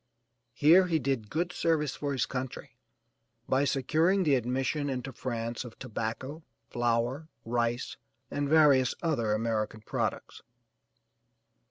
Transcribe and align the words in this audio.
Here 0.55 0.87
he 0.87 0.97
did 0.97 1.29
good 1.29 1.53
service 1.53 1.95
for 1.95 2.11
his 2.11 2.25
country 2.25 2.75
by 3.47 3.65
securing 3.65 4.23
the 4.23 4.33
admission 4.33 4.89
into 4.89 5.13
France 5.13 5.63
of 5.63 5.77
tobacco, 5.77 6.41
flour, 6.71 7.29
rice 7.45 7.97
and 8.31 8.49
various 8.49 8.95
other 9.03 9.33
American 9.33 9.81
products. 9.81 10.41